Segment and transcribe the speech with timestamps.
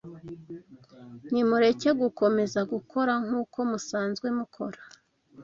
[1.31, 4.79] Nimureke gukomeza gukora nk’uko musanzwe mukora.